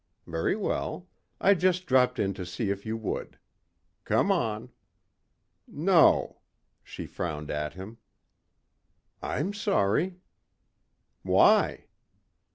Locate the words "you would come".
2.87-4.31